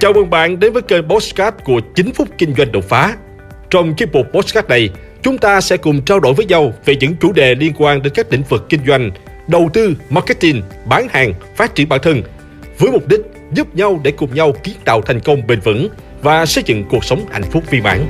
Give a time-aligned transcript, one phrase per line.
[0.00, 3.16] Chào mừng bạn đến với kênh Postcard của 9 phút kinh doanh đột phá.
[3.70, 4.90] Trong chiếc mục Postcard này,
[5.22, 8.12] chúng ta sẽ cùng trao đổi với nhau về những chủ đề liên quan đến
[8.16, 9.10] các lĩnh vực kinh doanh,
[9.48, 12.22] đầu tư, marketing, bán hàng, phát triển bản thân,
[12.78, 13.20] với mục đích
[13.52, 15.88] giúp nhau để cùng nhau kiến tạo thành công bền vững
[16.22, 18.06] và xây dựng cuộc sống hạnh phúc viên mãn.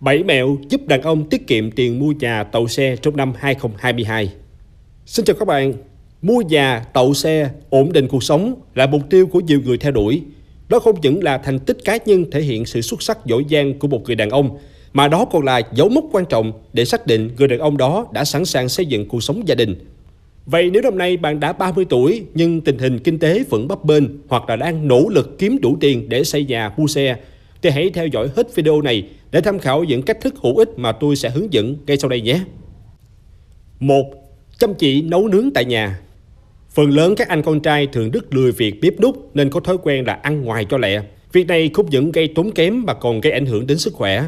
[0.00, 4.32] Bảy mẹo giúp đàn ông tiết kiệm tiền mua nhà tàu xe trong năm 2022.
[5.10, 5.74] Xin chào các bạn.
[6.22, 9.92] Mua nhà, tậu xe, ổn định cuộc sống là mục tiêu của nhiều người theo
[9.92, 10.22] đuổi.
[10.68, 13.78] Đó không những là thành tích cá nhân thể hiện sự xuất sắc giỏi giang
[13.78, 14.58] của một người đàn ông,
[14.92, 18.06] mà đó còn là dấu mốc quan trọng để xác định người đàn ông đó
[18.12, 19.74] đã sẵn sàng xây dựng cuộc sống gia đình.
[20.46, 23.84] Vậy nếu năm nay bạn đã 30 tuổi nhưng tình hình kinh tế vẫn bấp
[23.84, 27.16] bênh hoặc là đang nỗ lực kiếm đủ tiền để xây nhà, mua xe,
[27.62, 30.68] thì hãy theo dõi hết video này để tham khảo những cách thức hữu ích
[30.76, 32.40] mà tôi sẽ hướng dẫn ngay sau đây nhé.
[33.80, 34.19] 1.
[34.60, 36.00] Chăm chỉ nấu nướng tại nhà
[36.70, 39.76] Phần lớn các anh con trai thường rất lười việc bếp nút nên có thói
[39.82, 41.02] quen là ăn ngoài cho lẹ.
[41.32, 44.24] Việc này không những gây tốn kém mà còn gây ảnh hưởng đến sức khỏe.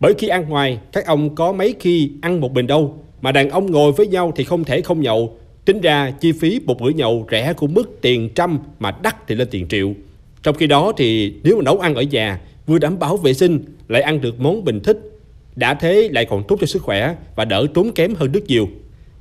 [0.00, 3.50] Bởi khi ăn ngoài, các ông có mấy khi ăn một mình đâu, mà đàn
[3.50, 5.38] ông ngồi với nhau thì không thể không nhậu.
[5.64, 9.34] Tính ra chi phí một bữa nhậu rẻ cũng mức tiền trăm mà đắt thì
[9.34, 9.92] lên tiền triệu.
[10.42, 13.64] Trong khi đó thì nếu mà nấu ăn ở nhà, vừa đảm bảo vệ sinh,
[13.88, 14.98] lại ăn được món mình thích.
[15.56, 18.68] Đã thế lại còn tốt cho sức khỏe và đỡ tốn kém hơn rất nhiều.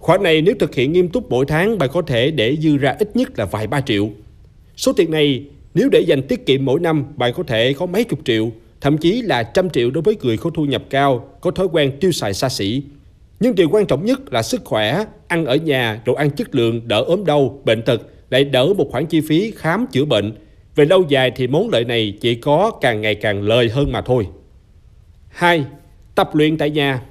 [0.05, 2.95] Khoản này nếu thực hiện nghiêm túc mỗi tháng bạn có thể để dư ra
[2.99, 4.09] ít nhất là vài ba triệu.
[4.77, 8.03] Số tiền này nếu để dành tiết kiệm mỗi năm bạn có thể có mấy
[8.03, 8.49] chục triệu,
[8.81, 11.91] thậm chí là trăm triệu đối với người có thu nhập cao, có thói quen
[11.99, 12.83] tiêu xài xa xỉ.
[13.39, 16.87] Nhưng điều quan trọng nhất là sức khỏe, ăn ở nhà, đồ ăn chất lượng,
[16.87, 20.33] đỡ ốm đau, bệnh tật, lại đỡ một khoản chi phí khám chữa bệnh.
[20.75, 24.01] Về lâu dài thì món lợi này chỉ có càng ngày càng lời hơn mà
[24.01, 24.27] thôi.
[25.29, 25.65] 2.
[26.15, 27.01] Tập luyện tại nhà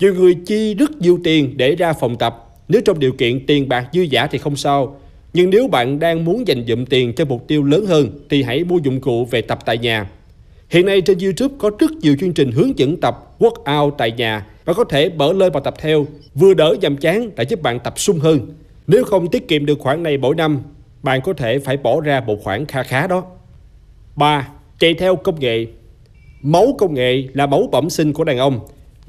[0.00, 2.46] nhiều người chi rất nhiều tiền để ra phòng tập.
[2.68, 5.00] Nếu trong điều kiện tiền bạc dư giả thì không sao.
[5.32, 8.64] Nhưng nếu bạn đang muốn dành dụm tiền cho mục tiêu lớn hơn thì hãy
[8.64, 10.10] mua dụng cụ về tập tại nhà.
[10.68, 14.46] Hiện nay trên YouTube có rất nhiều chương trình hướng dẫn tập workout tại nhà
[14.64, 17.80] và có thể mở lên và tập theo, vừa đỡ nhàm chán lại giúp bạn
[17.80, 18.40] tập sung hơn.
[18.86, 20.60] Nếu không tiết kiệm được khoản này mỗi năm,
[21.02, 23.24] bạn có thể phải bỏ ra một khoản kha khá đó.
[24.16, 24.48] 3.
[24.78, 25.66] Chạy theo công nghệ
[26.42, 28.60] Máu công nghệ là máu bẩm sinh của đàn ông.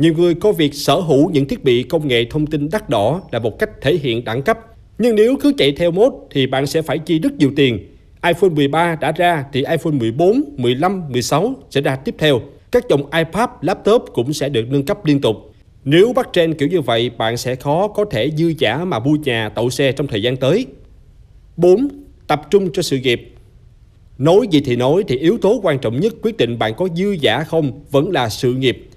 [0.02, 3.22] Nhiều người coi việc sở hữu những thiết bị công nghệ thông tin đắt đỏ
[3.32, 4.60] là một cách thể hiện đẳng cấp.
[4.98, 7.80] Nhưng nếu cứ chạy theo mốt thì bạn sẽ phải chi rất nhiều tiền.
[8.28, 12.42] iPhone 13 đã ra thì iPhone 14, 15, 16 sẽ ra tiếp theo.
[12.72, 15.36] Các dòng iPad, laptop cũng sẽ được nâng cấp liên tục.
[15.86, 19.16] Nếu bắt trend kiểu như vậy, bạn sẽ khó có thể dư giả mà mua
[19.16, 20.66] nhà, tậu xe trong thời gian tới.
[21.58, 21.88] 4.
[22.28, 23.34] Tập trung cho sự nghiệp
[24.18, 27.12] Nói gì thì nói thì yếu tố quan trọng nhất quyết định bạn có dư
[27.12, 28.88] giả không vẫn là sự nghiệp.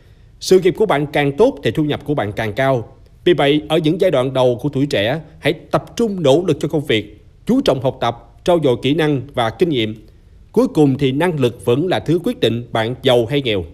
[0.44, 2.96] Sự nghiệp của bạn càng tốt thì thu nhập của bạn càng cao.
[3.24, 6.56] Vì vậy, ở những giai đoạn đầu của tuổi trẻ, hãy tập trung nỗ lực
[6.60, 10.06] cho công việc, chú trọng học tập, trau dồi kỹ năng và kinh nghiệm.
[10.52, 13.64] Cuối cùng thì năng lực vẫn là thứ quyết định bạn giàu hay nghèo.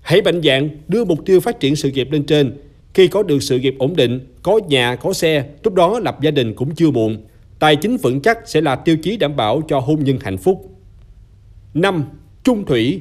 [0.00, 2.56] Hãy mạnh dạn đưa mục tiêu phát triển sự nghiệp lên trên.
[2.94, 6.30] Khi có được sự nghiệp ổn định, có nhà, có xe, lúc đó lập gia
[6.30, 7.16] đình cũng chưa muộn.
[7.58, 10.70] Tài chính vững chắc sẽ là tiêu chí đảm bảo cho hôn nhân hạnh phúc.
[11.74, 12.04] 5.
[12.44, 13.00] Trung thủy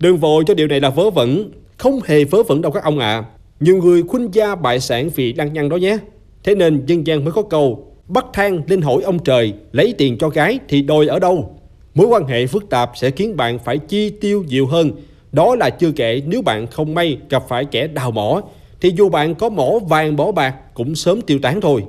[0.00, 1.50] Đừng vội cho điều này là vớ vẩn
[1.84, 3.16] không hề vớ vẩn đâu các ông ạ.
[3.16, 3.24] À.
[3.60, 5.98] Nhiều người khuynh gia bại sản vì đăng nhăn đó nhé.
[6.44, 10.18] Thế nên dân gian mới có câu bắt thang lên hỏi ông trời lấy tiền
[10.18, 11.58] cho gái thì đòi ở đâu.
[11.94, 14.90] Mối quan hệ phức tạp sẽ khiến bạn phải chi tiêu nhiều hơn.
[15.32, 18.42] Đó là chưa kể nếu bạn không may gặp phải kẻ đào mỏ
[18.80, 21.84] thì dù bạn có mỏ vàng bỏ bạc cũng sớm tiêu tán thôi.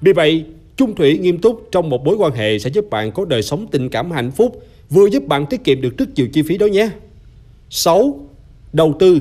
[0.00, 0.44] Vì vậy,
[0.76, 3.66] trung thủy nghiêm túc trong một mối quan hệ sẽ giúp bạn có đời sống
[3.70, 6.66] tình cảm hạnh phúc, vừa giúp bạn tiết kiệm được rất nhiều chi phí đó
[6.66, 6.90] nhé.
[7.70, 8.28] 6.
[8.72, 9.20] Đầu tư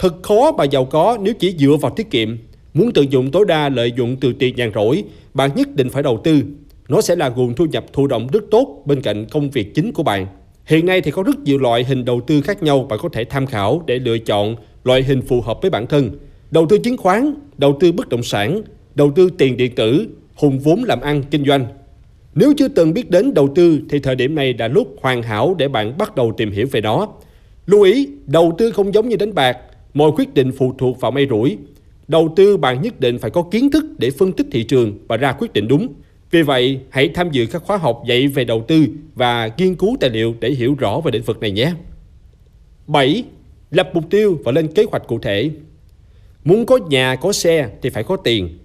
[0.00, 2.36] Thật khó mà giàu có nếu chỉ dựa vào tiết kiệm.
[2.74, 6.02] Muốn tận dụng tối đa lợi dụng từ tiền nhàn rỗi, bạn nhất định phải
[6.02, 6.42] đầu tư.
[6.88, 9.92] Nó sẽ là nguồn thu nhập thụ động rất tốt bên cạnh công việc chính
[9.92, 10.26] của bạn.
[10.64, 13.24] Hiện nay thì có rất nhiều loại hình đầu tư khác nhau bạn có thể
[13.24, 16.10] tham khảo để lựa chọn loại hình phù hợp với bản thân.
[16.50, 18.62] Đầu tư chứng khoán, đầu tư bất động sản,
[18.94, 21.66] đầu tư tiền điện tử, hùng vốn làm ăn kinh doanh.
[22.34, 25.54] Nếu chưa từng biết đến đầu tư thì thời điểm này đã lúc hoàn hảo
[25.58, 27.08] để bạn bắt đầu tìm hiểu về nó.
[27.66, 29.56] Lưu ý, đầu tư không giống như đánh bạc,
[29.94, 31.58] mọi quyết định phụ thuộc vào may rủi.
[32.08, 35.16] Đầu tư bạn nhất định phải có kiến thức để phân tích thị trường và
[35.16, 35.88] ra quyết định đúng.
[36.30, 39.96] Vì vậy, hãy tham dự các khóa học dạy về đầu tư và nghiên cứu
[40.00, 41.72] tài liệu để hiểu rõ về lĩnh vực này nhé.
[42.86, 43.24] 7.
[43.70, 45.50] Lập mục tiêu và lên kế hoạch cụ thể.
[46.44, 48.58] Muốn có nhà, có xe thì phải có tiền,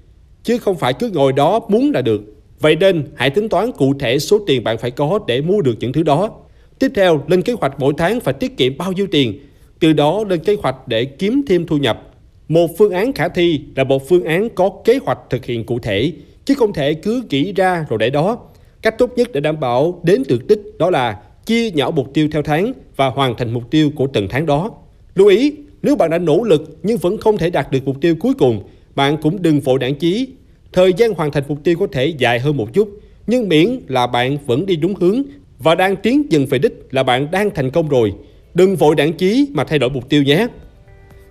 [0.44, 2.22] chứ không phải cứ ngồi đó muốn là được.
[2.60, 5.76] Vậy nên hãy tính toán cụ thể số tiền bạn phải có để mua được
[5.80, 6.32] những thứ đó
[6.80, 9.40] Tiếp theo, lên kế hoạch mỗi tháng phải tiết kiệm bao nhiêu tiền,
[9.86, 12.02] từ đó lên kế hoạch để kiếm thêm thu nhập.
[12.48, 15.80] Một phương án khả thi là một phương án có kế hoạch thực hiện cụ
[15.80, 16.12] thể,
[16.46, 18.38] chứ không thể cứ nghĩ ra rồi để đó.
[18.82, 22.28] Cách tốt nhất để đảm bảo đến được đích đó là chia nhỏ mục tiêu
[22.32, 24.72] theo tháng và hoàn thành mục tiêu của từng tháng đó.
[25.16, 28.16] Lưu ý, nếu bạn đã nỗ lực nhưng vẫn không thể đạt được mục tiêu
[28.20, 28.64] cuối cùng,
[28.96, 30.28] bạn cũng đừng vội nản chí.
[30.74, 34.08] Thời gian hoàn thành mục tiêu có thể dài hơn một chút, nhưng miễn là
[34.08, 35.24] bạn vẫn đi đúng hướng
[35.60, 38.14] và đang tiến dần về đích là bạn đang thành công rồi.
[38.56, 40.48] Đừng vội đảng chí mà thay đổi mục tiêu nhé.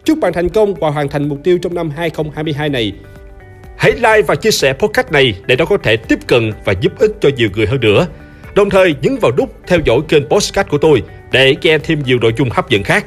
[0.04, 2.92] Chúc bạn thành công và hoàn thành mục tiêu trong năm 2022 này.
[3.76, 6.92] Hãy like và chia sẻ podcast này để nó có thể tiếp cận và giúp
[6.98, 8.06] ích cho nhiều người hơn nữa.
[8.54, 12.18] Đồng thời nhấn vào nút theo dõi kênh podcast của tôi để nghe thêm nhiều
[12.18, 13.06] nội dung hấp dẫn khác.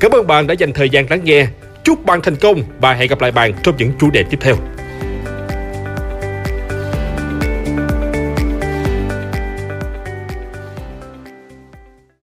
[0.00, 1.46] Cảm ơn bạn đã dành thời gian lắng nghe.
[1.84, 4.56] Chúc bạn thành công và hẹn gặp lại bạn trong những chủ đề tiếp theo.